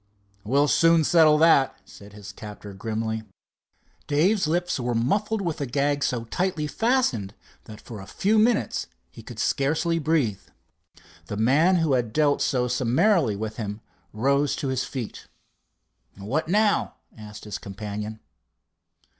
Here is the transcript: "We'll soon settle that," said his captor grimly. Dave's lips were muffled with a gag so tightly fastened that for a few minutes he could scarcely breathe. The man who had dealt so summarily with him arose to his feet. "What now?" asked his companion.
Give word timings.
"We'll 0.43 0.67
soon 0.67 1.03
settle 1.03 1.37
that," 1.37 1.77
said 1.85 2.13
his 2.13 2.31
captor 2.33 2.73
grimly. 2.73 3.21
Dave's 4.07 4.47
lips 4.47 4.79
were 4.79 4.95
muffled 4.95 5.41
with 5.43 5.61
a 5.61 5.67
gag 5.67 6.03
so 6.03 6.23
tightly 6.23 6.65
fastened 6.65 7.35
that 7.65 7.79
for 7.79 8.01
a 8.01 8.07
few 8.07 8.39
minutes 8.39 8.87
he 9.11 9.21
could 9.21 9.37
scarcely 9.37 9.99
breathe. 9.99 10.41
The 11.27 11.37
man 11.37 11.75
who 11.75 11.93
had 11.93 12.13
dealt 12.13 12.41
so 12.41 12.67
summarily 12.67 13.35
with 13.35 13.57
him 13.57 13.81
arose 14.11 14.55
to 14.55 14.69
his 14.69 14.83
feet. 14.85 15.27
"What 16.17 16.47
now?" 16.47 16.95
asked 17.15 17.43
his 17.45 17.59
companion. 17.59 18.21